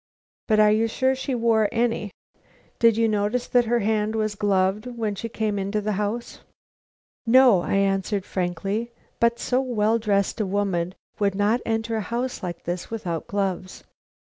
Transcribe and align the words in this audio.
"But 0.47 0.59
are 0.59 0.71
you 0.71 0.87
sure 0.87 1.13
she 1.13 1.35
wore 1.35 1.69
any? 1.71 2.09
Did 2.79 2.97
you 2.97 3.07
notice 3.07 3.45
that 3.47 3.65
her 3.65 3.81
hand 3.81 4.15
was 4.15 4.33
gloved 4.33 4.87
when 4.87 5.13
she 5.13 5.29
came 5.29 5.59
into 5.59 5.79
the 5.79 5.91
house?" 5.91 6.39
"No," 7.27 7.61
I 7.61 7.75
answered, 7.75 8.25
frankly; 8.25 8.91
"but 9.19 9.37
so 9.37 9.61
well 9.61 9.99
dressed 9.99 10.41
a 10.41 10.45
woman 10.47 10.95
would 11.19 11.35
not 11.35 11.61
enter 11.67 11.97
a 11.97 12.01
house 12.01 12.41
like 12.41 12.63
this, 12.63 12.89
without 12.89 13.27
gloves." 13.27 13.83